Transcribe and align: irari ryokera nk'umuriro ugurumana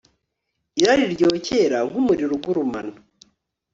irari 0.81 1.03
ryokera 1.13 1.77
nk'umuriro 1.89 2.33
ugurumana 2.37 2.95